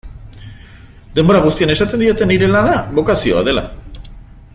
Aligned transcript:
Denbora 1.19 1.41
guztian 1.43 1.73
esaten 1.73 2.03
didate 2.05 2.29
nire 2.31 2.49
lana 2.55 2.73
bokazioa 3.01 3.45
dela. 3.51 3.67